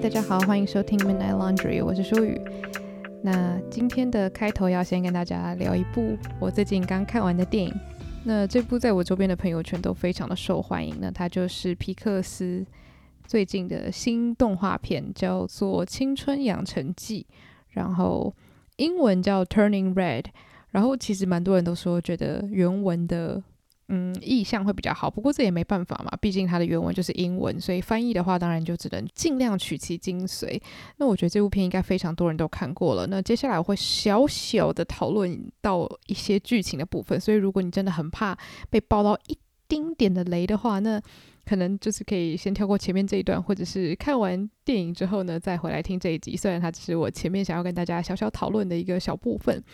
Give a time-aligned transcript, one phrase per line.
[0.00, 2.40] 大家好，欢迎收听 Midnight Laundry，我是舒雨。
[3.20, 7.74] 那今天的开头要先跟大家聊一部我最近刚看完的电影。
[8.24, 10.96] 那这部在我周边的朋友圈都非常的受欢迎。
[11.00, 12.64] 那它就是皮克斯
[13.26, 17.26] 最近的新动画片，叫做《青春养成记》，
[17.70, 18.32] 然后
[18.76, 20.26] 英文叫 Turning Red。
[20.70, 23.42] 然后其实蛮多人都说觉得原文的。
[23.90, 30.60] 嗯，意象会比较好，不过这也没办法嘛，毕竟它的原文就是英文，所以翻译的话，当然就只能尽量取其精髓。
[30.98, 33.06] 那我觉得这部片应该非常多人都看过了。
[33.06, 38.36] 那接下来我会小小的讨论到一些剧情的部分，所以如果你真的很怕
[38.68, 41.00] 被爆到一丁点的雷的话，那
[41.46, 46.36] 可能就是可以先跳过前面这一段，或者是看完电影之后呢，再回来听这一集。
[46.36, 49.64] 虽然它只是我前面想要跟大家小小讨论的一个小部分。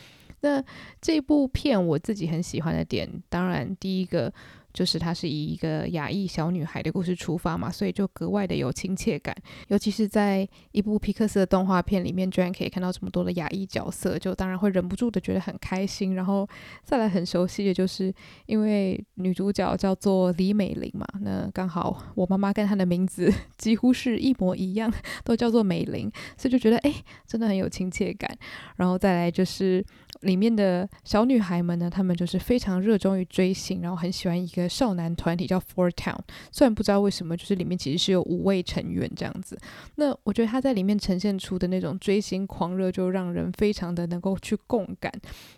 [0.44, 0.62] 那
[1.00, 4.30] 这部片我自己很喜欢的点，当然第一个。
[4.74, 9.32] 就是它是以一个亚裔小女孩的故事出发嘛，所以就格外的有亲切感。
[9.68, 16.16] 尤其是在一部皮克斯的动画片里面，居然可以看到这么多的亚裔角色，就当然会忍不住的觉得很开心。
[16.16, 16.44] 然后
[16.82, 18.12] 再来很熟悉的就是，
[18.46, 26.92] 因为女主角叫做李美玲嘛，那刚好我妈妈跟她的名字几乎是一模一样，都叫做美玲，所以就觉得哎，
[27.28, 28.36] 真的很有亲切感。
[28.74, 29.86] 然后再来就是
[30.24, 34.64] 里面的小女孩们呢，她们就是非常热衷于追星，然后很喜欢一个。
[34.74, 36.18] 少男团体叫 Four Town，
[36.50, 39.56] 虽然不知道为什么，就是里面其实是有五位成员这样子。
[39.94, 45.12] 那我觉得他在里面呈现出的那种追星狂热，就让人非常的能够去共感，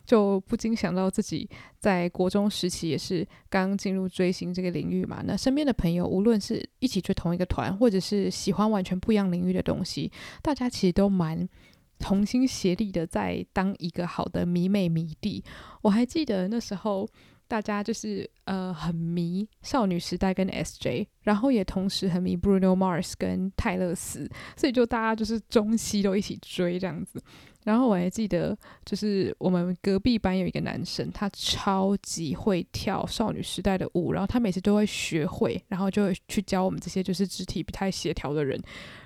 [0.05, 5.23] 就不禁想到自己在国中时期也是刚进入追星这个领域嘛。
[5.25, 11.49] 那身边的朋友，无论是一起追同一个团，或者是喜欢完全不一样领域的东西，大家其实都蛮
[11.99, 15.45] 同心协力的，在当一个好的迷妹迷弟。
[15.83, 17.09] 我还记得那时候。
[17.49, 27.23] 大家就是呃很迷少女时代跟 SJ，然后也同时很迷 Bruno Mars 跟泰勒斯，所以就大家就是中西都一起追这样子。
[27.63, 38.61] 然后我还记得，就是我们隔壁班有一个男生，他超级会跳少女时代的舞，然后他每次都会学会，然后就会去教我们这些就是肢体不太协调的人，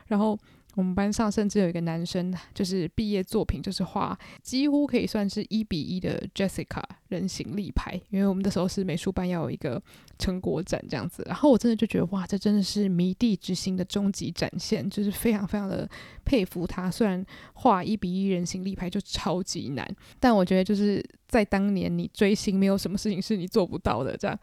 [0.07, 0.39] 然后。
[0.77, 9.83] 我们班上甚至有一个男生，就是毕业作品就是画几乎可以算是一比一的 Jessica 人形立牌，因为我们的时候是美术班要有一个
[10.19, 15.89] 成果展这样子，然后我真的就觉得哇，这真的是迷弟之心的终极展现，就是非常非常的
[16.25, 16.91] 佩服他。
[16.91, 21.05] 虽然画一比一人形立牌就超级难，但我觉得就是。
[21.31, 24.39] 在当年，你追星没有什么事情是你做不到的，这样。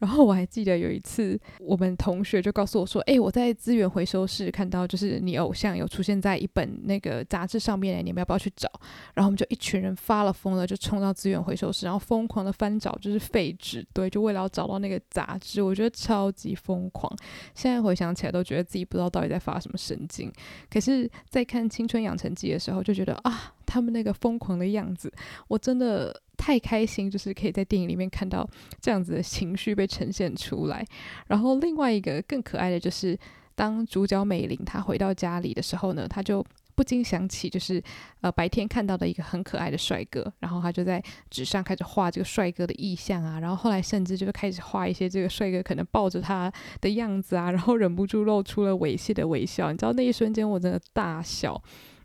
[0.00, 8.68] 然后我还记得有一次，我们同学就告诉我说：“诶，我在资源回收室看到，就是你偶像有出现在一本那个杂志上面，你们要不要去找？”
[9.14, 15.62] 然后我们就一群人发了疯了，就冲到资源回收室，然后疯狂的翻找，就是废纸堆，就为了要找到那个杂志。
[15.62, 17.16] 我觉得超级疯狂，
[17.54, 20.32] 现在回想起来都觉得自己不知道到底在发什么神经。
[20.68, 25.12] 可是，在看《青春养成记》的时候，就觉得啊，他们那个疯狂的样子，
[25.48, 26.20] 我真的。
[26.34, 28.44] 太开心，就是可以在电影里面看到
[28.80, 30.84] 这样子的情绪被呈现出来。
[31.28, 33.16] 然后另外一个更可爱的就是，
[33.54, 36.44] 当主角美玲她回到家里的时候呢，她就
[36.74, 37.80] 不禁想起，就是
[38.22, 41.00] 呃白天看到的一个很可爱的帅哥，然后她就在
[41.30, 49.70] 纸上开始画这个帅哥的意象啊，然后后来甚至就是开始画一些这个帅哥可能抱着她的样子啊，然后忍不住露出了猥亵的微笑。
[49.70, 51.62] 你知道那一瞬间我真的大笑，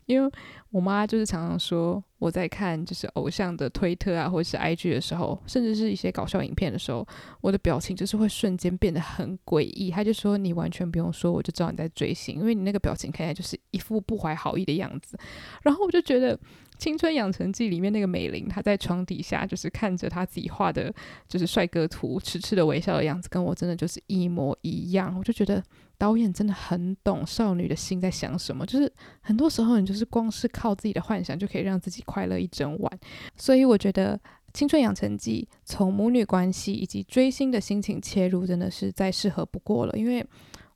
[0.08, 0.30] 因为
[0.70, 2.02] 我妈就是常常说。
[2.18, 7.06] 我在看就是偶像的推特啊，或者是 IG 的时候，甚至是一些搞笑影片的时候，
[7.40, 9.88] 我的表情就是会瞬间变得很诡异。
[9.88, 15.16] 她就说，你完全不用说，我就知道你在追星，因为你那个表情看起来就是一副不怀好意的样子。
[15.62, 16.36] 然后我就觉得
[16.76, 20.92] 《青春养成记》里面那个美玲，她在床底下就是看着她自己画的，
[21.28, 25.14] 就是帅哥图，痴痴的微笑的样子，跟我真的就是一模一样。
[25.16, 25.62] 我就觉得
[25.98, 31.98] 导演真的很懂少女的心在想什么，就是很多时候你就是光是靠自己的幻想就可以让自己。
[32.08, 32.98] 快乐一整晚，
[33.36, 34.16] 所以我觉得
[34.54, 39.92] 《青春养成记》从母女关系以及追星的心情切入，真的是再适合不过了。
[39.94, 40.24] 因为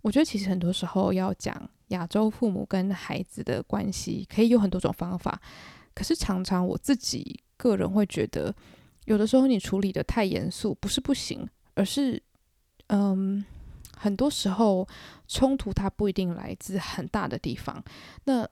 [0.02, 5.40] 我觉得其实很多时候要讲亚洲父母跟孩子的关系，可以有很多种方法。
[5.94, 8.54] 可是常常我自己个人会觉得，
[9.06, 12.22] 有的时候你处理得太严肃，不是不行，而是
[12.88, 13.42] 嗯，
[14.02, 14.86] 很多时候
[15.28, 17.82] 冲突它不一定来自很大的地方。
[18.24, 18.46] 那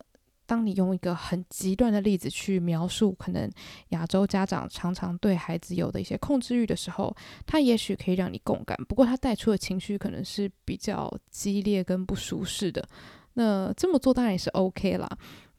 [0.47, 3.51] 当你用一个很极端的例子去描述，可能
[3.89, 7.15] 亚洲家长常常对孩子有的一些控制欲的时候，
[7.47, 8.77] 它也许可以让你共感。
[8.89, 12.89] 不过它带出的情绪可能是比较激烈跟不舒适的。
[13.35, 15.09] 那这么做当然也是 OK 啦。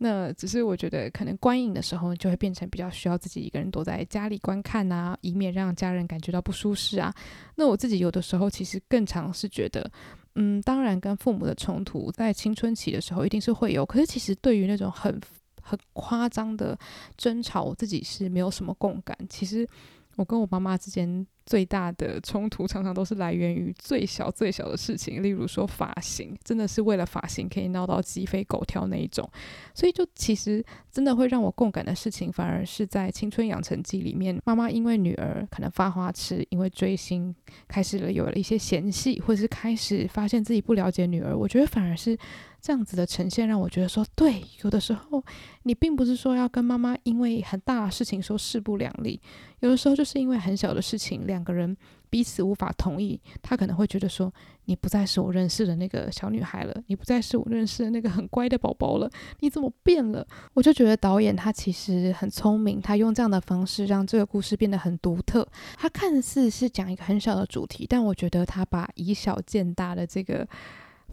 [0.04, 7.14] 那只是我觉得可能观影的时候就会变成比较需要自己一个人躲在家里观看啊，以免让家人感觉到不舒适啊。
[7.56, 9.92] 那我自己有的时候其实更常是觉得。
[10.34, 15.22] 嗯，当然跟父母的冲突在青春期的时候一定是会有，可是其实对于那种很
[15.62, 16.76] 很夸张的
[17.16, 19.16] 争吵，我自己是没有什么共感。
[19.30, 19.68] 其实
[20.16, 21.28] 我跟我妈妈之间。
[21.46, 29.28] 最大的冲突常常都是来源于最小最小的事情，例如说发型，真的是为了发型可以闹到鸡飞狗跳那一种。
[29.74, 37.36] 所以就其实真的会让我共感的事情，反而是在《青春养成记》里面，妈妈因为女儿可能发花痴，因为追星
[37.68, 41.36] 开始了有了一些嫌隙，或者是开始发现自己不了解女儿。
[41.36, 42.18] 我觉得反而是
[42.62, 45.24] 这样子的呈现，让我觉得说，对，有的时候
[45.64, 49.20] 你并不是说要跟妈妈因为很大的事情说势不两立，
[49.62, 51.26] 有的时候就是因为很小的事情。
[51.32, 51.76] 两个人
[52.10, 54.32] 彼此无法同意，他可能会觉得说
[54.66, 65.48] ：“你不再是我认识的那个小女孩了，你不再是我认识的那个很乖的宝宝了，你怎么变了？”我就觉得导演他其实很聪明，他用这样的方式让这个故事变得很独特。
[65.78, 70.48] 他看似是讲一个很小的主题，但我觉得他把以小见大的这个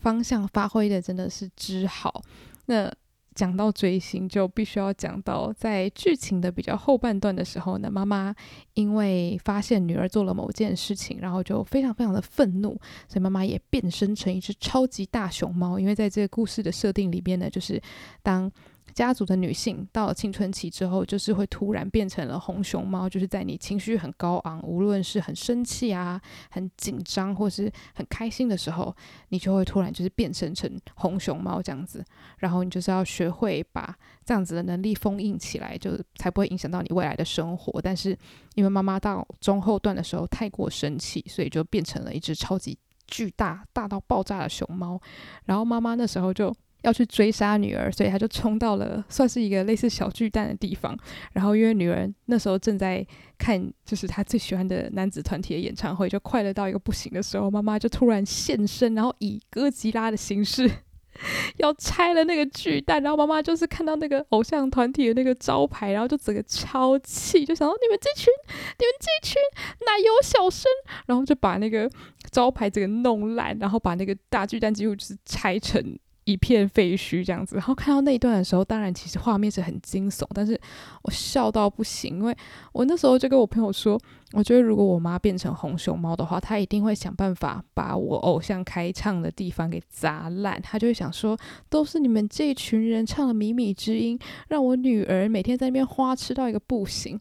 [0.00, 2.22] 方向发挥的真的是之好。
[2.66, 2.92] 那。
[3.38, 8.34] 讲到追星，就必须要讲到在剧情的比较后半段的时候呢，妈妈
[8.74, 12.70] 因为发现女儿做了某件事情，然后就非常非常的愤怒，
[13.06, 15.78] 所以妈妈也变身成一只超级大熊猫。
[15.78, 17.80] 因为在这个故事的设定里边呢，就是
[18.22, 18.50] 当。
[18.94, 26.20] 家族的女性到了青春期之后，就是会突然变成了红熊猫，就是在你情绪很高昂，无论是很生气啊、
[26.50, 28.94] 很紧张或是很开心的时候，
[29.28, 32.04] 你就会突然就是变身成红熊猫这样子。
[32.38, 37.80] 然后你就是要学会把这样子的能力封印起来，就才不会影响到你未来的生活。
[37.80, 38.16] 但是
[38.54, 42.76] 因为妈妈到中后段的时候太过生气，所以就变成了一只超级
[43.06, 45.00] 巨大、大到爆炸的熊猫。
[45.44, 46.54] 然后妈妈那时候就。
[46.82, 50.96] 要去追杀女儿，所以他就冲到了算是一个类似小巨蛋的地方。
[51.32, 53.04] 然后因为女儿那时候正在
[53.36, 60.70] 看，就是她最喜欢的男子团体的演唱会，就快乐到一个不行的时候，妈妈就突然现身，然后以哥吉拉的形式
[61.58, 63.02] 要拆了那个巨蛋。
[63.02, 68.32] 然后妈妈就是看到那个偶像团体的那个招牌，然后就整个超气，就想到你们这群，
[68.78, 69.36] 你们这群
[69.80, 70.70] 奶油小生，
[71.06, 71.90] 然后就把那个
[72.30, 75.98] 招牌整个弄烂，然后把那个大巨蛋几乎就是拆成。
[76.28, 80.60] 一片废墟这样子，然后看到那一段的时候，当然其实画面是很惊悚，但是
[81.00, 82.36] 我笑到不行，因为
[82.70, 83.98] 我那时候就跟我朋友说，
[84.32, 91.34] 我觉得如果我妈变成红熊猫的话，她一定会想办法把我偶像开唱的地方给砸烂，她就会想说，
[91.70, 97.18] 都是你们这群人唱的靡靡之音，让我女儿每天在那边花痴到一个不行，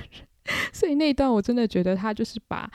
[0.74, 2.70] 所以那一段我真的觉得她就是把。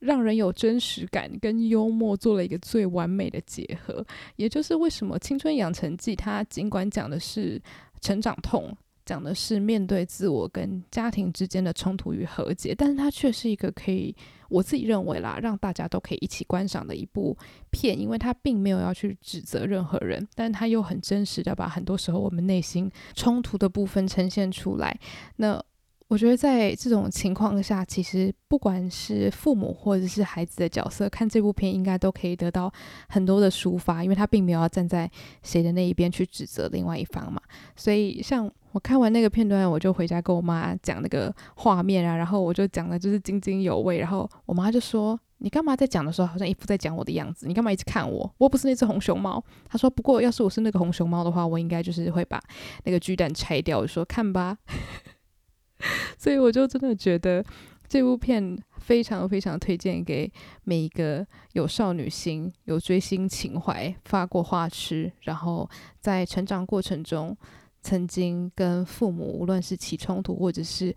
[0.00, 4.04] 让人有真实感跟幽默做了一个最完美的结合，
[4.36, 7.60] 也就是为什么《青春养成记》它尽管讲的是
[8.00, 14.14] 成长痛，讲的是面对自我跟家庭之间的冲突与和解，但是它却是一个可以
[14.48, 17.36] 我自己认为啦，让大家都可以一起观赏的一部
[17.70, 24.98] 片，因为它并没有要去指责任何人，但它又很真实的把很多时候我们内心冲突的部分呈现出来。
[25.36, 25.62] 那
[26.08, 32.72] 我觉得在这种情况下，其实不管是父母或者是孩子的角色，看这部片应该都可以得到
[33.10, 35.10] 很多的抒发，因为他并没有要站在
[35.42, 37.40] 谁的那一边去指责另外一方嘛。
[37.76, 47.46] 所以，像我看完那个片段，我就回家跟我妈讲那个画面啊，然后我就讲的就是津津有味，然后我妈就说：“你干嘛在讲的时候好像一副在讲我的样子？
[47.46, 48.34] 你干嘛一直看我？
[48.38, 52.40] 我不是那只红熊猫。”她说：“不过要是我是那个红熊猫的话，我应该就是会把
[52.84, 54.56] 那个巨蛋拆掉。”我说：“看吧。”
[56.18, 57.44] 所以我就真的觉得
[57.88, 60.30] 这部片非常非常推荐给
[60.64, 65.68] 每一个有少女心、有追星情怀、发过花痴，然后
[66.00, 67.36] 在成长过程中
[67.82, 70.94] 曾经跟父母无论是起冲突，或者是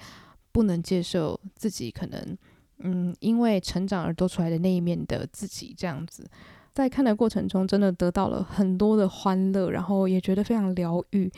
[0.51, 2.37] 不能接受自己可能
[2.79, 6.29] 嗯因为成长而多出来的那一面的自己这样子，
[6.73, 11.31] 在看的过程中真的得到了很多的欢乐，然后也觉得非常疗愈。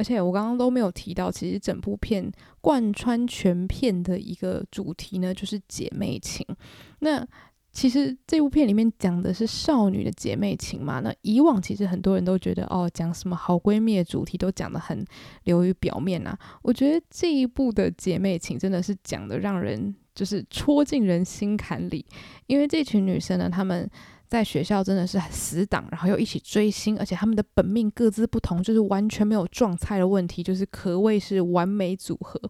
[0.00, 6.42] 而且我刚刚都没有提到，其实整部片贯穿全片的一个主题呢，就是姐妹情。
[7.00, 7.22] 那
[7.70, 11.00] 其实这部片里面讲的是少女的姐妹情嘛。
[11.00, 15.04] 那以往其实很多人都觉得，哦，讲什么好闺蜜的主题都讲得很
[15.44, 16.34] 流于表面啊。
[16.62, 22.06] 我觉得这一部的姐妹情真的是讲得让人就是戳进人心坎里，
[22.46, 23.86] 因为这群女生呢，她们。
[24.30, 32.40] 在学校真的是死党，然后又一起追星，而且他们的本命各自不同，就是完全没有撞菜的问题，就是可谓是完美组合。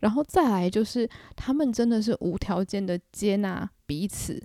[0.00, 1.06] 然后再来就是
[1.36, 4.42] 他们真的是无条件的接纳彼此，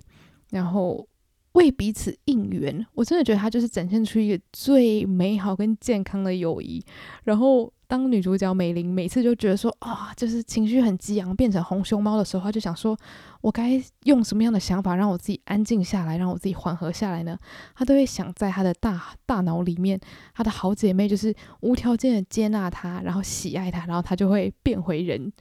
[0.50, 1.08] 然后
[1.52, 2.86] 为彼此应援。
[2.92, 6.84] 我真的觉得他就是展现出一个最美好跟健康的友谊。
[7.24, 7.72] 然后。
[7.94, 12.98] 当女主角美玲每次就觉得说啊、就是情绪很激昂，变成红熊猫的时候，她就想说，
[13.40, 17.38] 我该用什么样的想法让我自己安静下来，让我自己缓和下来呢？
[17.72, 20.00] 她都会想在她的大大脑里面，
[20.34, 25.32] 她的好姐妹就是无条件的接纳她，然后喜爱她，然后她就会变回人。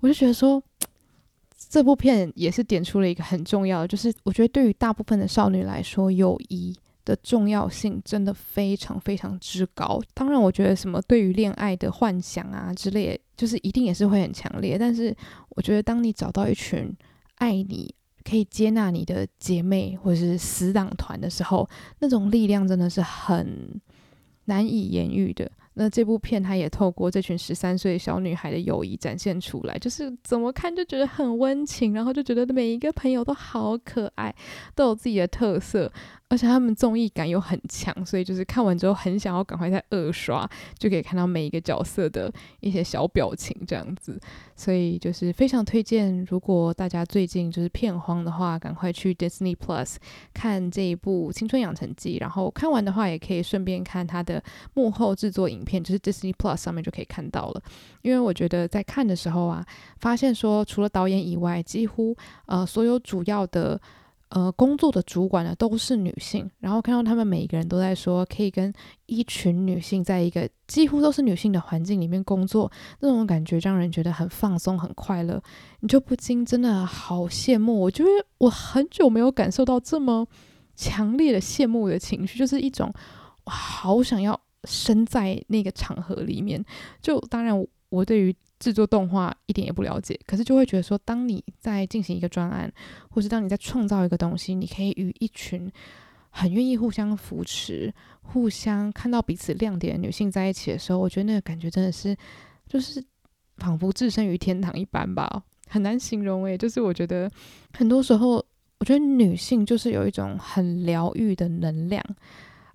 [0.00, 0.62] 我就觉得说，
[1.68, 6.74] 这部片也是点出了一个很重要的，就是我觉得对于大部分的少女来说，友谊。
[7.04, 10.00] 的重要性真的非常非常之高。
[10.14, 14.76] 当然，我觉得什么对于恋爱的幻想啊之类，就是一定也是会很强烈。
[14.78, 15.14] 但是，
[15.50, 16.94] 我觉得当你找到一群
[17.36, 21.68] 爱你、可以接纳你的姐妹或者是死党团的时候，
[22.00, 23.80] 那种力量真的是很
[24.44, 25.50] 难以言喻的。
[25.74, 34.34] 那这部片它也透过这群十三岁小女孩的友谊展现出来，就是怎么看就觉得很温情，然后就觉得每一个朋友都好可爱，
[34.74, 35.90] 都有自己的特色。
[36.30, 44.16] 而且他们综艺感又很强，所以就是看完之后很想要赶快再二刷，就可以看到每一个角色的一些小表情这样子。
[44.54, 49.96] 所以就是非常推荐，如果大家最近就是片荒的话，赶快去 Disney Plus
[50.32, 54.40] 看这一部《青春养成记》，然后看完的话也可以顺便看它的
[54.74, 57.62] 幕后制作影片，就是 Disney Plus 上面就可以看到了。
[58.02, 59.66] 因为我觉得在看的时候啊，
[59.98, 63.80] 发现说除了导演以外，几乎呃所有主要的。
[64.30, 68.72] 呃，工作的主管呢都是女性，然后看到他们每一个人都在说，可以跟
[69.06, 72.70] 一群女性在一个几乎都是女性的环境里面工作，
[73.00, 75.42] 那种感觉让人觉得很放松、很快乐，
[75.80, 77.80] 你就不禁真的好羡慕。
[77.80, 78.08] 我觉得
[78.38, 80.24] 我很久没有感受到这么
[80.76, 82.92] 强烈的羡慕的情绪，就是一种
[83.44, 86.64] 我好想要身在那个场合里面。
[87.02, 88.36] 就当然，我对于。
[88.60, 92.72] 制作动画一点也不了解，可是就会觉得说，当你在进行一个专案，
[93.08, 95.68] 或是当你在创造一个东西，你可以与一群
[96.30, 102.16] 很愿意互相扶持、互相看到彼此亮点的女性在一起的时候，我觉得那个感觉真的是，
[102.68, 103.02] 就是
[103.56, 107.28] 仿佛置身于天堂一般吧，很难形容诶，就是我觉得
[107.72, 108.44] 很多时候，
[108.78, 112.04] 我觉得女性就是有一种很疗愈的能量。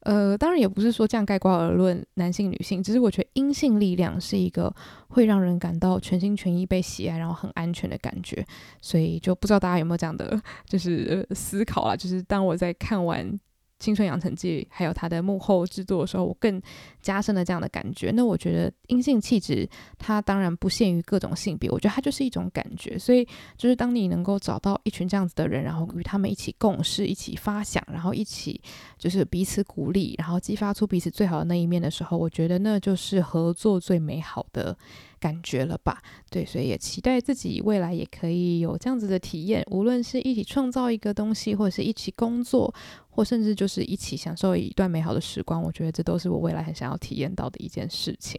[0.05, 4.73] 呃，当然也不是说这样概括而论男性女性，只是我觉得阴性力量是一个
[5.09, 8.45] 会让人感到全心全意被喜爱，然后很安全的感觉，
[8.81, 13.39] 所以就不知道大家有没有这样的 就是思考啊，就是当我在看完。
[13.85, 16.59] 青春养成记，还有它的幕后制作的时候，我更
[17.03, 18.09] 加深了这样的感觉。
[18.15, 22.97] 那我觉得阴性气质，它当然不限于各种性别，我觉得它就是一种感觉。
[22.97, 23.23] 所以，
[23.55, 28.59] 就是当你能够找到一群这样子的人，然后与他们一起共事、一起发想，然后一起
[28.97, 34.75] 就是彼此鼓励，然后激发出彼此最好的那一面的时候，我觉得那就是合作最美好的
[35.19, 36.01] 感觉了吧？
[36.31, 42.73] 对，所以也期待自己未来也可以有这样子的体验，无论是一起创造一个东西，或者是一起工作。
[43.15, 48.37] 或甚至就是一起享受一段美好的时光，我觉得这都是我未来很想要体验到的一件事情。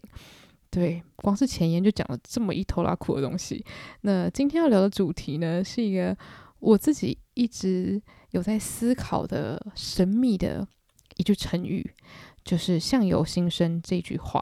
[0.68, 3.64] 对，光是前言就讲了这么一拖拉苦的东西。
[4.02, 6.14] 那今天要聊的主题呢，是一个
[6.58, 7.98] 我自己一直
[8.32, 10.68] 有在思考的神秘的
[11.16, 11.90] 一句成语，
[12.44, 14.38] 就是“相由心生”这句话。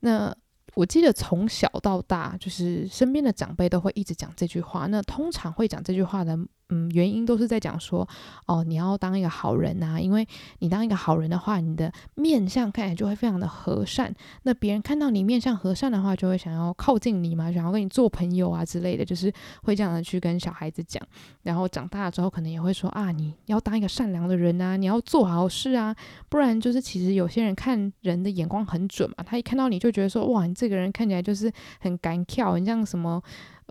[0.00, 0.36] 那
[0.74, 4.88] 我记得从小到大，就是身边的长辈都会一直讲这句话。
[4.88, 6.36] 那通常会讲这句话的。
[6.68, 8.08] 嗯，原因都是在讲说，
[8.46, 10.26] 哦，你要当一个好人呐，因为
[10.58, 14.12] 你当一个好人的话，你的面相看起来就会非常的和善。
[14.42, 19.32] 那别人看到你面相和善的话，就会想要靠近你嘛，想要跟你做朋友啊之类的，就是
[19.62, 21.00] 会这样的去跟小孩子讲。
[21.44, 25.94] 然后长大了之后，可能也会说啊，你要当一个善良的人啊，你要做好事啊，
[26.28, 33.22] 不然就是其实有些人看人的眼光很准嘛，他一看到你就觉得说，哇，你这个人看起来就是很敢跳，你像什么。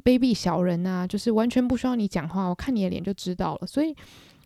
[0.05, 3.65] 卑鄙小人啊，就是完全不需要你讲话，我看你的脸就知道了。
[3.65, 3.93] 所以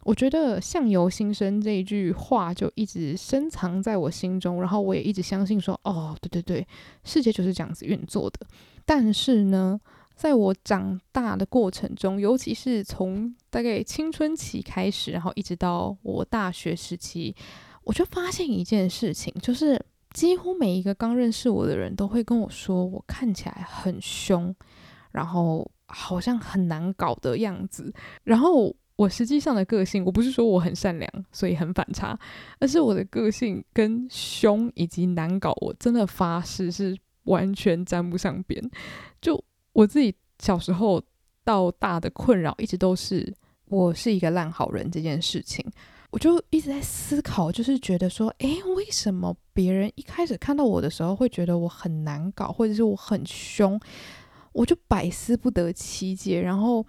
[0.03, 6.67] 我觉得“相由心生”这一句话就一直深藏在我心中，然后我也一直相信说：“哦，对对对，
[7.03, 8.39] 世界就是这样子运作的。”
[8.85, 9.77] 但是呢，
[10.15, 17.35] 在我长大的过程中，尤其是从大概青春期开始，然后一直到我大学时期，
[17.83, 19.77] 我就发现一件事情，就是
[20.13, 24.55] 几乎每一个刚认识我的人都会跟我说，我看起来很凶。
[25.11, 32.19] 然后好像很难搞的样子，然后我实际上的个性，我不是说我很善良，所以很反差，
[32.59, 38.61] 而是我的个性跟凶以及难搞，我真的发誓是完全沾不上边。
[39.21, 39.41] 就
[39.73, 41.01] 我自己小时候
[41.43, 43.33] 到大的困扰，一直都是
[43.65, 45.65] 我是一个烂好人这件事情，
[46.11, 53.79] 我就一直在思考，就是觉得说，诶，为什么别人一开始看到我的时候会觉得我很难搞，或者是我很凶？
[54.51, 56.85] 我就百思不得其解，然后，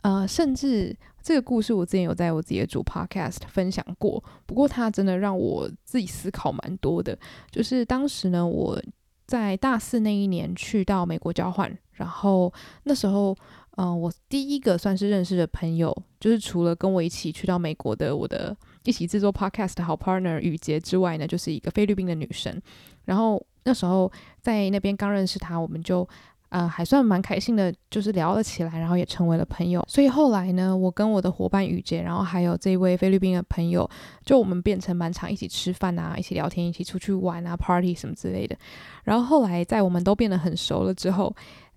[0.00, 7.18] 呃，甚至这个故事我之前有在我自己的主 podcast 分享过，不过它真的让我自己思考蛮多的。
[7.50, 8.82] 就是当时呢，我
[9.26, 13.36] 在大四那一年去到美国交换，然后那时候，
[13.76, 22.60] 嗯、我第一个算是认识的朋友，就是除了跟我一起去到美国的我的一起制作 podcast 的好 partner 雨洁之外呢，就是一个菲律宾的女生。
[23.04, 26.06] 然后那时候在那边刚认识她，我们就。
[26.54, 29.84] 呃，还算蛮开心的，就是聊了起来，然后也成为了朋友。
[29.88, 33.90] 所以后来呢，我跟我的伙伴雨杰，然后还有这位菲律宾的朋友，
[34.24, 38.56] 就我们变成蛮常一起吃饭啊，一起聊天，一起出去玩啊，party 什么之类的。
[39.02, 41.34] 然后后来在我们都变得很熟了之后。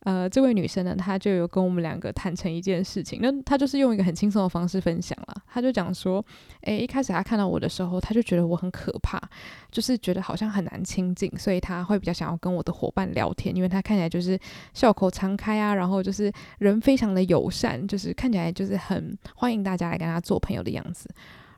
[0.08, 3.20] 呃，这位女生呢，她就有跟我们两个坦诚一件事情。
[3.22, 5.36] 那她就是用一个很轻松的方式分享了。
[5.52, 6.26] 她就讲说，
[6.62, 9.22] 诶，一开始她看到我的时候，她就觉得我很可怕，
[9.70, 14.40] 就是觉得好像很难亲近，所以她会比较想要跟我的伙伴聊天，因为她看起来就是
[14.74, 21.10] 笑口常开啊，然后就是人非常的友善，就是看起来就是很欢迎大家来跟她做朋友的样子。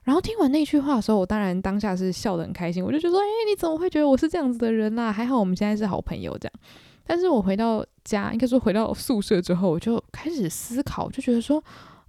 [0.06, 5.12] 然后听完那句话的时候，我当然当下是笑得很开心，我就觉得说，诶，你怎么会觉得我是这样子的人啦？
[5.12, 6.54] 还好我们现在是好朋友这样。
[7.10, 11.62] 但是我回到家，应该说回到宿舍之后，我就开始思考，就觉得说，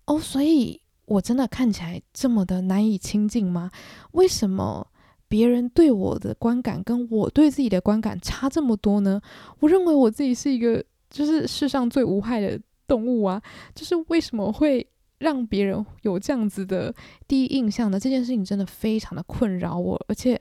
[0.04, 3.70] 哦，所以我真的看起来这么的难以亲近吗？
[4.12, 4.86] 为什么
[5.26, 9.18] 别人对我的观感跟我对自己的观感差这么多呢？
[9.60, 13.40] 我认为我自己是一个就是世上最无害的动物啊，
[13.74, 14.86] 就是为什么会
[15.20, 16.94] 让别人有这样子的
[17.26, 17.98] 第一印象呢？
[17.98, 20.38] 这件事情真的非常的困扰我，而且，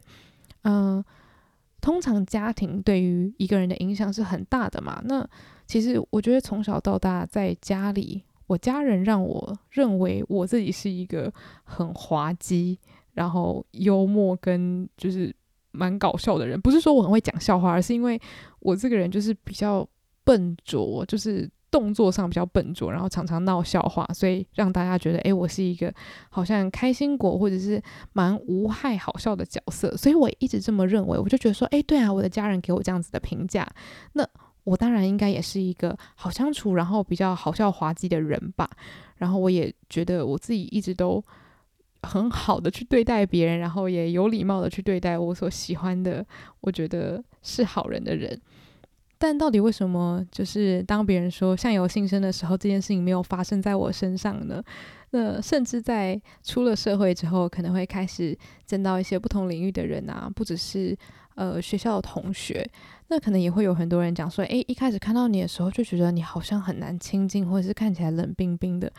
[0.63, 1.01] 嗯、
[1.81, 5.01] 通常家庭对于一个人的影响是很大的嘛。
[5.05, 5.27] 那
[5.65, 11.31] 其实我觉得从小到大在家里，我家人让我认为我自己是一个
[11.63, 12.77] 很滑稽，
[13.13, 15.35] 然后幽默跟就是
[15.71, 16.59] 蛮搞笑的人。
[16.59, 18.19] 不是说我很会讲笑话，而是因为
[18.59, 19.87] 我这个人就是比较
[20.23, 21.49] 笨拙，就是。
[21.71, 25.93] 动作上比较笨拙，然后常常闹笑话，所以让大家觉得，诶，我是一个
[26.29, 27.81] 好像开心果或者是
[28.13, 31.17] 蛮无害好笑的角色，所以我一直这么认为。
[31.17, 33.67] 我就觉得说，诶，对啊，我的家人给我这样子的评价，
[34.13, 34.27] 那
[34.63, 38.69] 我当然应该也是一个好相处，然后比较好笑滑稽的人吧。
[39.17, 41.23] 然后我也觉得我自己一直都
[42.03, 46.25] 很好的去对待别人，然后也有礼貌的去对待我所喜欢的，
[46.61, 48.39] 我觉得是好人的人。
[49.19, 54.63] 但到底为什么，就是当别人说相由心生的时候，这件事情没有发生在我身上呢？
[55.11, 60.97] 那甚至在出了社会之后，可能会开始见到一些不同领域的人啊，不只是
[61.35, 62.65] 呃学校的同学，
[63.09, 68.91] 那可能也会有很多人讲说，诶，一开始看到你的时候就觉得你好像很难亲近，或者是看起来冷冰冰的，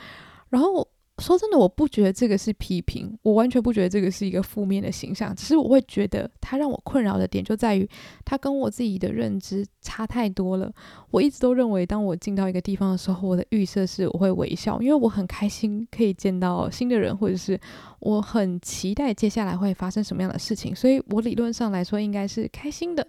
[0.51, 0.87] 然后。
[1.21, 5.35] 说真的，我不觉得这个是批评，我完全不觉得这个是一个负面的形象。
[5.37, 7.89] 只是我会觉得，它让我困扰的点就在于，
[8.25, 10.73] 它跟我自己的认知差太多了。
[11.11, 17.61] 我一直都认为，当我进到一个地方的时候，我的预设是我会微笑，因为我很开心可以见到新的人，或者是
[18.01, 20.75] 我很期待接下来会发生什么样的事情。
[20.75, 23.07] 所以我理论上来说，应该是开心的，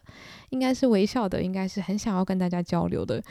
[0.50, 3.22] 应该是微笑的，应该是很想要跟大家交流的。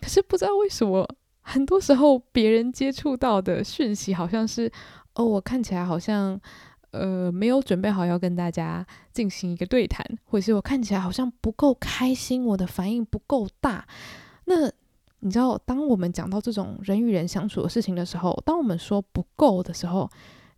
[0.00, 1.08] 可是不知道为什么。
[1.50, 4.70] 很多时候，别人接触到的讯息好像是，
[5.14, 6.40] 哦，我看起来好像，
[6.92, 13.84] 呃，没有准备好要跟大家进行一个对谈，或者是我看起来好像不够开心，我的反应不够大。
[14.44, 14.70] 那
[15.18, 20.08] 你知道，当我们讲到这种人与人相处的事情的时候，当我们说不够的时候，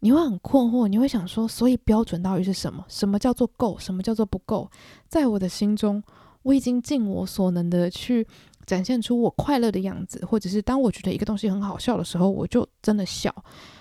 [0.00, 2.84] 你会很困惑，你会想说，所以标准到底是什么？
[2.86, 3.78] 什么叫做够？
[3.78, 4.70] 什么叫做不够？
[5.08, 6.02] 在我的心中，
[6.42, 8.26] 我已经尽我所能的去。
[8.66, 13.30] 展现出我快乐的样子，或者是当我觉得一个东西很好笑的时候，我就真的笑；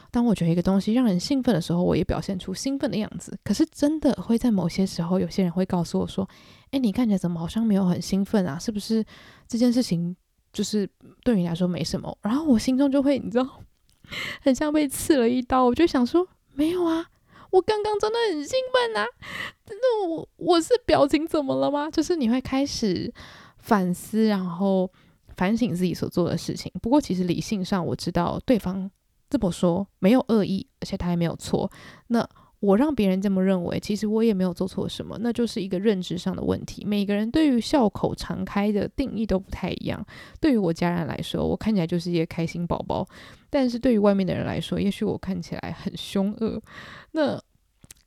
[0.10, 3.38] 当我觉得一个东西让人兴奋的时候，我也表现出兴奋的样子。
[3.44, 6.28] 可是真的会在某些时候，有些人会告诉我说
[6.72, 8.58] ：“诶，你看起来怎么好像没有很兴奋啊？
[8.58, 9.06] 是不是
[9.48, 10.16] 这件事情
[10.52, 10.90] 就是
[11.24, 13.48] 对你来说没什么？”然后我心中就会，你知道，
[14.42, 15.66] 很像被刺了一刀。
[15.66, 17.06] 我就想说：“没有啊，
[17.52, 19.06] 我刚刚真的很兴奋啊！
[19.66, 21.90] 真的，我我是表情怎么了吗？
[21.90, 23.14] 就是你会开始。”
[23.62, 24.92] 反思，然后
[25.38, 26.72] 反省自己所做的事情。
[26.82, 28.90] 不过，其实理性上我知道对方
[29.30, 31.72] 这么说没有恶意，而且他也没有错。
[32.08, 32.28] 那
[32.60, 36.86] 我让别人这么认为，其实我也没有做错什么，那就是一个认知上的问题。
[36.86, 40.06] 每个人对于笑口常开的定义都不太一样。
[40.40, 43.04] 对于我家人来说，我看起来就是一个开心宝宝；
[43.50, 46.62] 但是对于外面的人来说，也许我看起来很凶恶。
[47.14, 47.42] 那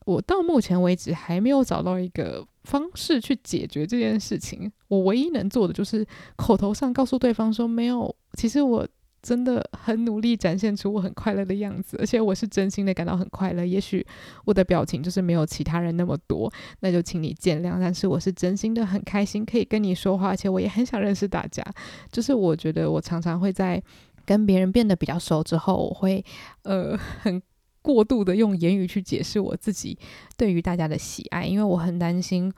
[0.04, 4.70] 我到目前为止还没有找到一个方式去解决这件事情。
[4.88, 8.87] 我唯一能做的就是口头上告诉对方说，没有，其实我
[9.22, 13.64] 真的很努力展现出我很快乐的样子，而且我是真心的感到很快乐。
[13.64, 14.07] 也许
[14.44, 17.81] 我的表情就是没有其他人那么多，那就请你见谅。
[17.81, 21.64] 但是我是真心的很开心可以跟你说话，而且我也很想认识大家。
[22.12, 23.83] 就是我觉得我常常会在
[24.27, 26.24] 跟别人变得比较熟之后，我会
[26.62, 27.40] 呃很。
[27.84, 29.98] 过度的用言语去解释我自己
[30.38, 32.50] 对于大家的喜爱，因为我很担心，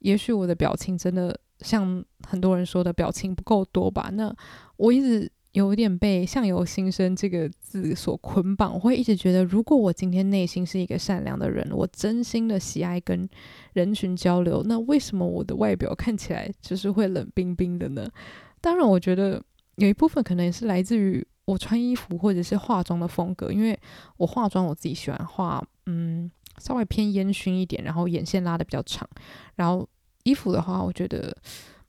[0.00, 4.10] 也许我的表情真的像很多人说的表情不够多吧。
[4.12, 4.30] 那
[4.76, 13.26] 我一直有点被“相由心生”这个字所捆绑，我会一直觉得，如果我今天内心是一个善良的人，我真心的喜爱跟
[13.72, 18.06] 人群交流，那为什么我的外表看起来就是会冷冰冰的呢？
[18.60, 19.42] 当然，我觉得
[19.76, 23.78] 有一部分可能也是来自于我穿衣服或者是化妆的风格，因为
[24.18, 29.08] 我化妆我自己喜欢化，嗯，稍微偏烟熏一点，然后眼线拉的比较长。
[29.54, 29.88] 然后
[30.24, 31.34] 衣服的话，我觉得，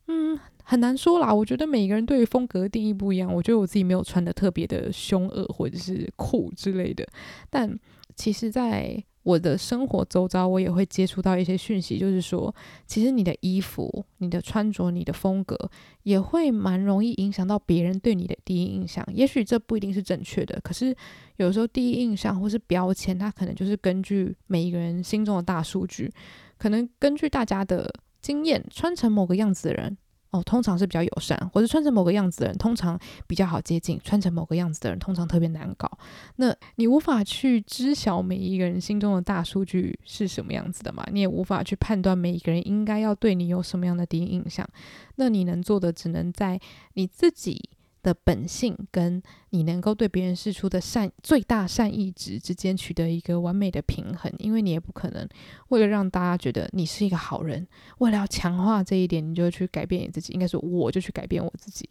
[0.06, 1.34] 嗯，很难说啦。
[1.34, 3.32] 我觉得每个人对于风格定义不一样。
[3.32, 7.06] 我觉得我自己没有穿的特别的凶恶或者是酷之类的，
[7.50, 7.78] 但
[8.14, 12.54] 其实，在我的生活周遭，我也会接触到一些讯息，就是说，
[12.86, 15.54] 其实你的衣服、你的穿着、你的风格，
[16.02, 19.06] 也会蛮容易影响到别人对你的第一印象。
[19.12, 20.96] 也许这不一定是正确的，可是
[21.36, 26.10] 有时候第一印象或是标签，它可能就是根据每一个人心中的大数据，
[26.56, 29.98] 可能根据大家的经验，穿成某个样子的人。
[30.30, 35.90] 哦，通常是比较友善，或者穿成某个样子的人，通常比较好接近；穿成某个样子的人，通常特别难搞。
[36.36, 41.02] 那你无法去知晓每一个人心中的大数据是什么样子的嘛？
[41.10, 44.68] 你也无法去判断每一个人应该要对你有什么样的第一印象。
[45.16, 46.60] 那你能做的，只能在
[46.94, 47.70] 你自己。
[48.02, 55.28] 的本性跟你能够对别人释出的善最大善意值之间取得一个完美的平衡，因为你也不可能
[55.68, 57.66] 为了让大家觉得你是一个好人，
[57.98, 60.32] 为了要强化这一点，你就去改变你自己。
[60.32, 61.88] 应该说，我就去改变我自己。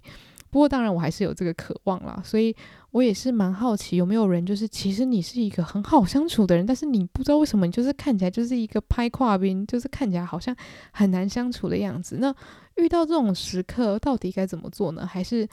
[0.49, 2.55] 不过，当然我还是有这个渴望啦，所以
[2.91, 10.55] 我也是蛮好奇，有没有人就是其实你是一个很好相处的人，但是你不知道为什么你就是看起来就是一个拍跨兵，就是看起来好像
[10.91, 12.17] 很难相处的样子。
[12.21, 12.33] 那
[12.77, 15.05] 遇到这种时刻，到底该怎么做呢？
[15.05, 15.45] 还是？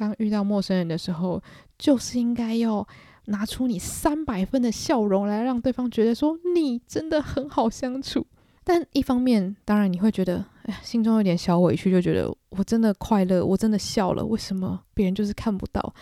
[0.00, 1.42] 当遇到陌生人的时候，
[1.78, 2.86] 就是应该要
[3.26, 8.26] 拿出你三百分的笑容来，让对方觉得说你真的很好相处。
[8.64, 15.94] 但一方面，当然你会觉得，哎，心中有点小委屈，就觉得我真的快乐，我真的笑了，为什么别人就是看不到？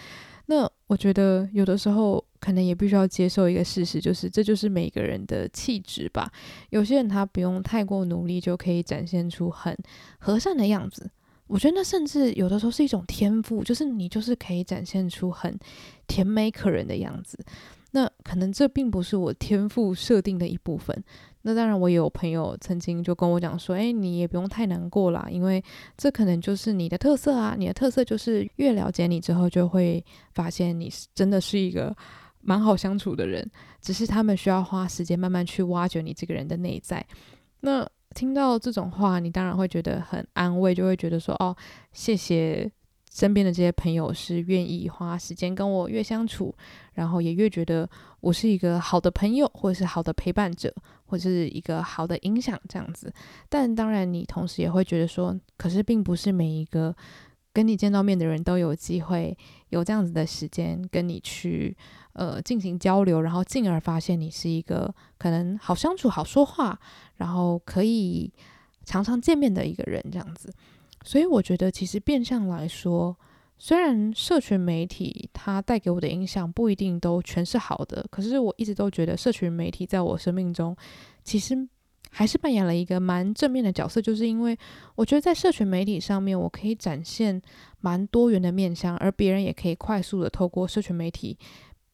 [0.46, 6.30] 那我觉得有的时候可能也必须要接受一个事实，就是这就是每个人的气质吧。
[6.70, 9.76] 有些人他不用太过努力，就可以展现出很
[10.18, 11.10] 和善的样子。
[11.48, 15.58] 我觉得那甚至有的时候是一种天赋，就是你就是可以展现出很
[16.06, 17.38] 甜美可人的样子。
[17.92, 21.02] 那可能这并不是我天赋设定的一部分。
[21.42, 25.64] 那当然，我也有朋友曾经就跟我讲说：“诶，你也不用太难过啦，因为
[25.96, 27.54] 这可能就是你的特色啊。
[27.58, 31.96] 你的特色就是越了解你之后，就会发现你是真的是一个
[32.42, 33.50] 蛮好相处的人。
[33.80, 37.02] 只是他们需要花时间慢慢去挖掘你这个人的内在。”
[37.60, 37.88] 那。
[38.14, 41.54] 听到这种话，你当然会觉得很安慰，就会觉得说：“哦，
[41.92, 42.70] 谢谢
[43.12, 46.54] 身边的这些朋友是愿意花时间跟我越相处，
[46.94, 47.88] 然后也越觉得
[48.20, 50.74] 我是一个好的朋友，或者是好的陪伴者，
[51.06, 53.12] 或者是一个好的影响这样子。
[53.48, 56.94] 但当然，你同时也会觉得说，可是并不是每一个
[57.52, 59.36] 跟你见到面的人都有机会
[59.68, 61.76] 有这样子的时间跟你去。”
[62.14, 66.76] 呃，进行交流，然后进而发现你是一个可能好相处、好说话，
[67.18, 68.32] 然后可以
[68.84, 70.52] 常常见面的一个人，这样子。
[71.04, 73.16] 所以我觉得，其实变相来说，
[73.56, 80.76] 虽然社群媒体它带给我的影响不一定都全是好的，可是我一直都觉得社群媒体在我生命中
[81.22, 81.68] 其实
[82.10, 84.58] 还是扮演了一个蛮正面的角色，就是因为
[84.96, 87.40] 我觉得在社群媒体上面，我可以展现
[87.80, 91.38] 蛮多元的面向，而别人也可以快速的透过社群媒体。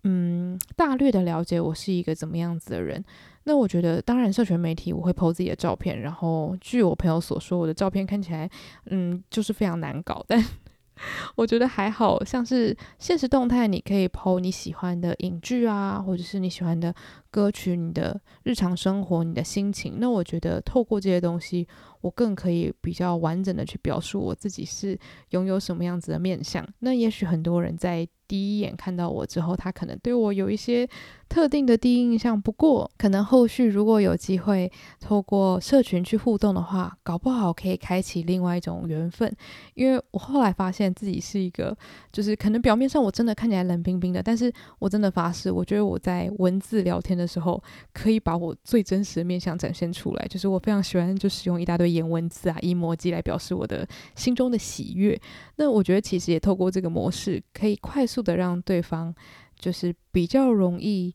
[0.04, 3.02] 嗯，大略的了解我是一个怎么样子的人。
[3.46, 8.48] 那我觉得，当然，社群媒体我会 po 自己的照片，然后据我朋友所说，我的照片看起来，
[8.86, 10.24] 嗯，就是非常难搞。
[10.26, 10.42] 但
[11.36, 16.94] 我觉得还好，像是现实动态，你可以 po 你喜欢的影剧啊，或者是你喜欢的
[17.30, 19.96] 歌曲，你的日常生活，你的心情。
[19.98, 21.66] 那我觉得透过这些东西，
[22.00, 24.98] 我更可以比较完整的去表述我自己是
[25.30, 26.66] 拥有什么样子的面相。
[26.78, 28.06] 那也许很多人在。
[28.26, 30.88] 第一眼看到我之后，他可能对我有一些
[31.28, 32.40] 特定的第一印象。
[32.40, 39.30] 不过，可能后续如果有机会透过社群去互动的话，搞不好可以开启另外一种缘分。
[39.74, 41.76] 因为我后来发现自己是一个，
[42.10, 50.26] 就是可能表面上我真的看起来冷冰冰的，但是我真的发誓，我觉得我在文字聊天的时候，可以把我最真实的面相展现出来。
[50.28, 55.20] 就是我非常喜欢就使用一大堆颜文字啊、emoji 来表示我的心中的喜悦。
[55.56, 58.13] 那我觉得其实也透过这个模式，可以快速。
[58.14, 59.14] 速的让对方
[59.59, 61.14] 就是比较容易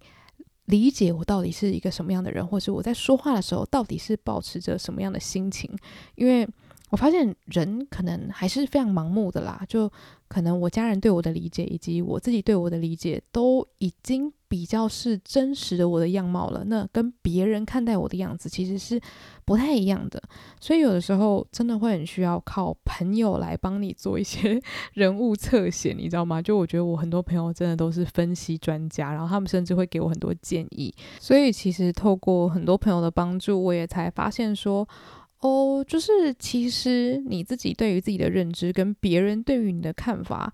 [0.65, 5.69] 理解我到底是一个什么样的人，或是我在说话的时候到底是保持着什么样的心情。
[6.15, 6.47] 因为
[6.91, 9.91] 我发现人可能还是非常盲目的啦，就
[10.27, 16.65] 可能我家人对我的理解，以及我自己对我的理解，都已经比较是真实的我的样貌了。
[16.65, 18.99] 那跟别人看待我的样子其实是
[19.45, 20.21] 不太一样的，
[20.59, 24.59] 所以有的时候真的会很需要靠朋友来帮你做一些
[24.93, 26.41] 人物侧写，你知道吗？
[26.41, 30.93] 就我觉得我很多朋友真的都是分析专家，然后他们甚至会给我很多建议。
[31.19, 34.87] 所以其实透过很多朋友的帮助，我也才发现说，
[35.41, 40.51] 哦，就是其实你自己对于自己的认知跟别人对于你的看法。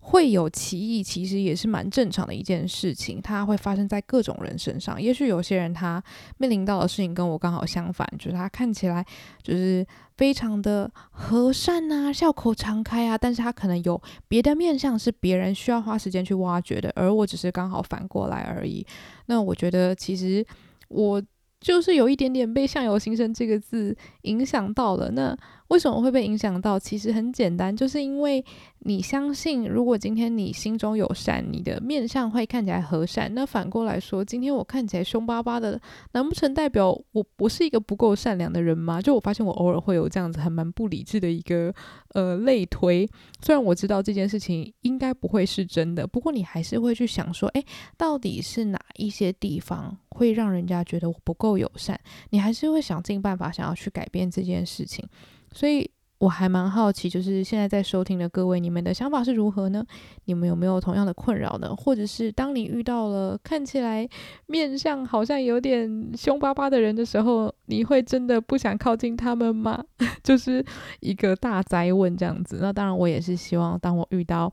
[0.00, 3.20] 会有歧义，其实也是蛮正常的一件事情。
[3.20, 5.00] 它会发生在各种人身上。
[5.00, 6.02] 也许有些人他
[6.38, 9.04] 面临到的事情跟我刚好相反，就是他看起来
[9.42, 18.86] 就是非常的和善啊，笑口常开啊，但是他可能有别的面相是别人需要花时间去挖掘的，而我只是刚好反过来而已。
[19.26, 20.44] 那我觉得其实
[20.88, 21.22] 我
[21.60, 25.10] 就是有一点点被“相由心生”这个字影响到了。
[25.10, 25.36] 那
[25.68, 26.78] 为什么会被影响到？
[26.78, 28.42] 其实很简单，就是因为
[28.80, 33.32] 你相信，如果今天你心中有善，你的面相会看起来和善。
[33.34, 35.78] 那反过来说，今天我看起来凶巴巴的，
[36.12, 39.00] 难不成代表我不是一个不够善良的人吗？
[39.02, 41.72] 就我发现我偶尔会有这样子还蛮不理智的一个
[42.14, 43.06] 呃类推。
[43.42, 47.62] 虽然我知道这件事情应该不会是真的，不过你还是会去想说，诶，
[47.98, 52.00] 到底是哪一些地方会让人家觉得我不够友善？
[52.30, 55.06] 你还是会想尽办法想要去改变这件事情。
[55.52, 59.84] 所以我还蛮好奇，就是现在在收听的各位，你们的想法是如何呢？
[60.24, 61.72] 你们有没有同样的困扰呢？
[61.76, 64.08] 或者是当你遇到了看起来
[64.46, 69.80] 面相好像有点凶巴巴的人的时候，你会真的不想靠近他们吗？
[70.24, 70.64] 就是
[70.98, 72.58] 一个大哉问这样子。
[72.60, 74.52] 那当然，我也是希望，当我遇到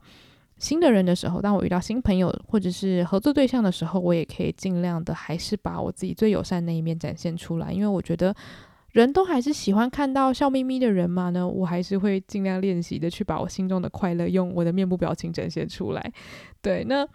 [0.58, 8.32] 新的人的时候，当我遇到新朋友或者是合作对象的时候，我也可以尽量的还是把我自己最友善那一面展现出来，因为我觉得。
[8.96, 11.46] 人都还是喜欢看到笑眯眯的人嘛呢？
[11.46, 16.12] 我还是会尽量练习的去把我心中的快乐用我的面部表情展现出来。
[16.62, 17.06] 对，那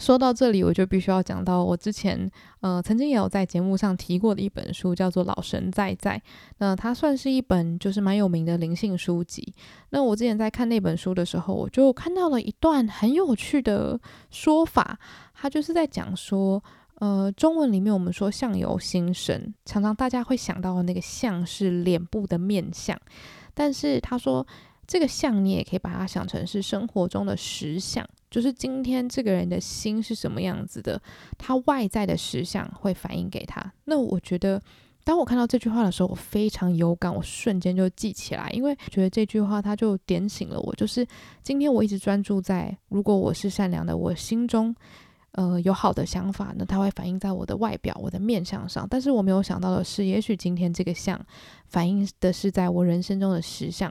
[0.00, 2.26] 说到这里，我就必须要讲到我之前
[2.60, 6.16] 呃曾经也有在节目上提过的一本书，叫做《老神在在》。
[6.56, 9.52] 那它算是一本就是蛮有名的灵性书籍。
[9.90, 14.98] 那我之前在看那本书的时候，我就看到了一段很有趣的说法，
[15.34, 16.64] 它就是在讲说。
[17.02, 22.96] 呃，中文里面我们说相由心生，常常大家会想到的那个相是脸部的面相，
[23.54, 24.46] 但是他说
[24.86, 31.02] 这个相你也可以把它想成是生活中的实相，就是今天这个人的心是什么样子的，
[31.36, 33.72] 他外在的实相会反映给他。
[33.86, 34.62] 那我觉得，
[35.02, 41.04] 当我看到这句话的时候，我非常有感，我瞬间就记起来，因为觉得这句话它就点醒了我，就是
[41.42, 44.72] 今天我一直专注在，如果我是善良的，我心中。
[45.32, 48.86] 呃，有好的想法呢，它会反映在我的外表、我的面相上。
[48.88, 51.18] 但是我没有想到的是，也许今天这个相
[51.68, 53.90] 反映的是在我人生中的实相。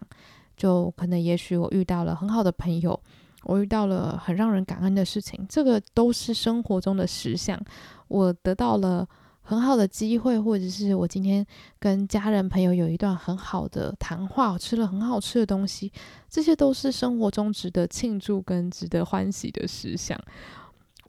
[0.57, 2.99] 就可能，也许我遇到了很好的朋友，
[3.45, 7.59] 我遇到了很让人感恩的事情，这个都是生活中的实相。
[8.07, 9.07] 我得到了
[9.41, 11.43] 很好的机会，或者是我今天
[11.79, 15.91] 跟家人朋友有一段很好的谈话，吃了很好吃的东西，
[16.29, 20.15] 这些都是生活中值得庆祝跟值得欢喜的实相。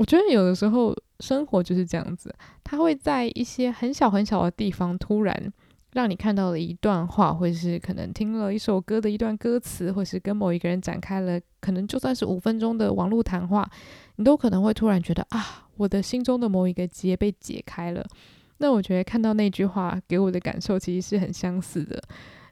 [0.02, 2.34] 我觉得有的时候生活就是这样子，
[2.64, 5.52] 它会在一些很小很小的地方突然
[5.92, 13.64] 让你看到了一段话，或者是可能听了一首歌的一段歌词，或是跟某一个人展开了可能就算是五分钟的网络谈话，
[14.16, 18.04] 你都可能会突然觉得啊，我的心中的某一个结被解开了。
[18.58, 22.02] 那我觉得看到那句话给我的感受其实是很相似的，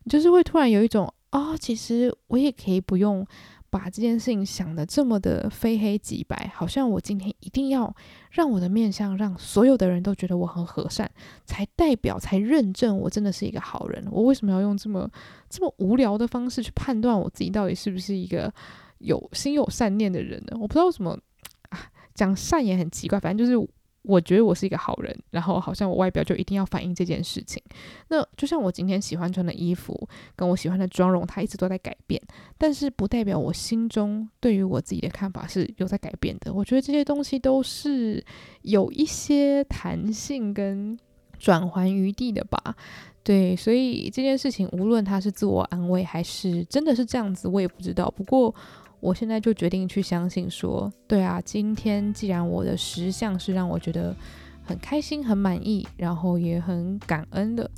[0.09, 3.27] 就是会突然有一种啊、其实我也可以不用。
[3.71, 7.95] 把这件事情想的这么的非黑即白，好像我今天一定要
[8.33, 11.11] 让我的面相让所有的人都觉得我很和善，
[11.47, 14.05] 才代表才认证我真的是一个好人。
[14.11, 15.09] 我为什么要用这么
[15.49, 18.53] 这么无聊的方式去判断我自己到底是不是一个
[18.99, 20.59] 有心有善念的人呢？
[20.61, 21.19] 我不知道为什么
[21.69, 21.79] 啊，
[22.15, 23.69] 讲善也很奇怪，反正就是。
[24.03, 27.63] 我觉得我是一个好人，然后好像我外表就一定要反映这件事情。
[28.09, 32.21] 那就像我今天喜欢穿的衣服，跟我喜欢的妆容，它一直都在改变，
[32.57, 36.53] 但是不代表我心中对于我自己的看法是有在改变的。
[36.53, 38.25] 我觉得这些东西都是
[38.63, 40.99] 有一些弹性跟
[41.39, 42.75] 转圜余地的吧。
[43.23, 48.11] 对，所以这件事情无论它是自我安慰还是真的是这样子，我也不知道。
[48.17, 48.55] 不过。
[49.01, 54.15] 我现在就决定去相信说，对啊，今天既然我的实相是让我觉得
[54.63, 57.71] 很开心、很满意，然后也很感恩的，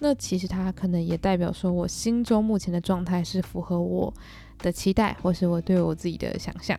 [0.00, 4.12] 那其实它可能也代表说我心中目前的状态是符合我
[4.58, 6.78] 的期待，或是我对我自己的想象。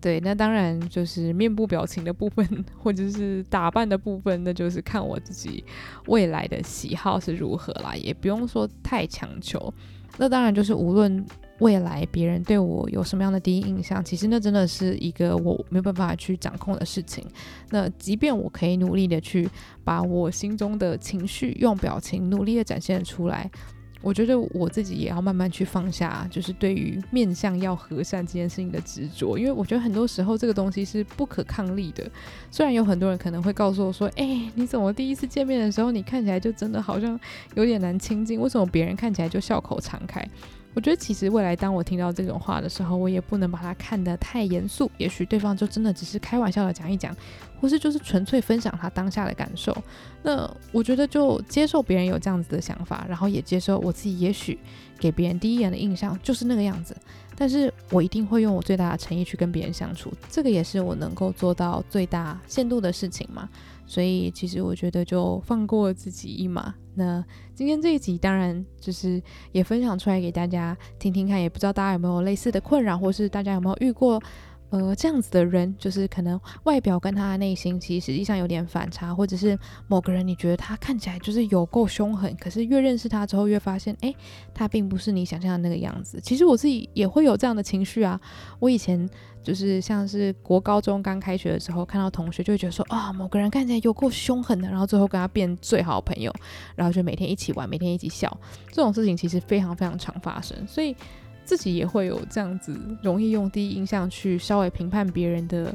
[0.00, 2.46] 对，那当然就是面部表情的部分，
[2.78, 5.64] 或者是打扮的部分，那就是看我自己
[6.06, 9.72] 未来的喜好是如何啦，也不用说太强求。
[10.18, 11.24] 那当然就是无论。
[11.58, 17.24] 未来别人对我有什么样的第一印象，其实那真的是一个我没有办法去掌控的事情。
[17.70, 19.48] 那即便我可以努力的去
[19.84, 23.50] 把我心中的情绪用表情努力的展现出来。
[24.00, 32.08] 我觉得我自己也要慢慢去放下，就是对于面相要和善这件事情的执着，因为我觉得很多时候这个东西是不可抗力的。
[32.48, 37.18] 虽然有很多人可能会告诉我说：“哎，你怎么第一次见面的时候，你看起来就真的好像
[37.56, 38.40] 有点难亲近？
[38.40, 40.24] 为什么别人看起来就笑口常开？”
[40.78, 44.88] 我觉得其实未来当我听到这种话的时候，我也不能把它看得太严肃。
[44.96, 47.12] 也许对方就真的只是开玩笑的讲一讲，
[47.60, 49.76] 或是就是纯粹分享他当下的感受。
[50.22, 54.56] 那我觉得就接受别人有这样子的想法，然后也接受我自己也许
[55.00, 56.96] 给别人第一眼的印象就是那个样子。
[57.34, 63.48] 但是我一定会用我最大的诚意去跟别人相处，这个也是我能够做到最大限度的事情嘛。
[63.88, 66.72] 所以其实我觉得就放过自己一马。
[66.94, 67.24] 那
[67.54, 69.20] 今天这一集当然就是
[69.50, 74.22] 也分享出来给大家听听看，也不知道大家有没有类似的困扰，或是大家有没有遇过。
[74.70, 84.14] 呃，这样子的人，就是可能外表跟他的内心其实实际上有点反差，或者是某个人你觉得他看起来就是有够凶狠，可是越认识他之后越发现，诶，
[84.52, 86.20] 他并不是你想象的那个样子。
[86.20, 88.20] 其实我自己也会有这样的情绪啊。
[88.58, 89.08] 我以前
[89.42, 96.30] 就是像是国高中刚开学的时候，看到同学就会觉得说，啊，某个人看起来有够凶狠的，然后最后跟他变最好的朋友，
[96.76, 98.38] 然后就每天一起玩，每天一起笑，
[98.70, 100.94] 这种事情其实非常非常常发生，所以。
[101.48, 105.74] 自己也会有这样子容易用第一印象去稍微评判别人的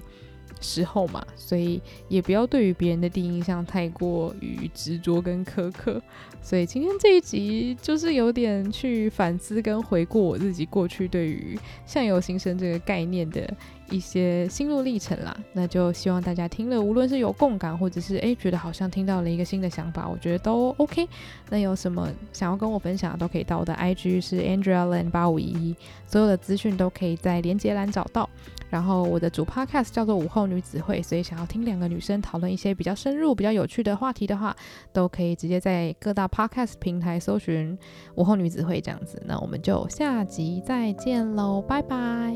[0.62, 5.99] 时候嘛，所以也不要对于别人的第一印象太过于执着跟苛刻。
[6.43, 11.57] 所以今天这一集就是有点去反思跟回顾我自己过去对于
[11.88, 13.51] 相由心生这个概念的。
[13.89, 21.07] 一些心路历程啦，那就希望大家听了，无论是有共感，或者是诶觉得好像听到了一个新的想法，我觉得都 OK。
[21.49, 25.75] 那有什么想要跟我分享的，都可以到我的 IG 是 AndreaLand 八五一一，
[26.07, 28.29] 所有的资讯都可以在连接栏找到。
[28.69, 34.55] 然后我的主 Podcast 叫做午后女子会，所以想要听两个女生讨论一些比较深入、比较有趣的话题的话，
[34.91, 37.77] 都可以直接在各大 Podcast 平台搜寻
[38.15, 39.21] 午后女子会这样子。
[39.27, 42.33] 那我们就下集再见喽，拜拜。